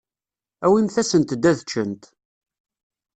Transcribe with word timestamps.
Awimt-asent-d 0.65 1.43
ad 1.51 1.57
ččent. 1.67 2.03